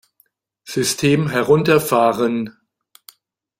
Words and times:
System 0.63 1.29
herunterfahren! 1.29 2.57